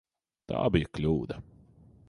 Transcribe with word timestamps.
Tā 0.51 0.61
bija 0.77 0.89
kļūda. 0.99 1.41